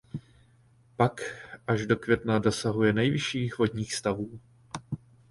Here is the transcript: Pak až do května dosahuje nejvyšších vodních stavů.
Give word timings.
Pak 0.97 1.21
až 1.67 1.85
do 1.85 1.95
května 1.97 2.39
dosahuje 2.39 2.93
nejvyšších 2.93 3.57
vodních 3.57 3.95
stavů. 3.95 4.39